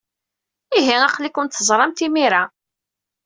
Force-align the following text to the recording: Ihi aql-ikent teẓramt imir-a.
Ihi 0.77 0.95
aql-ikent 1.05 1.55
teẓramt 1.57 2.05
imir-a. 2.05 2.43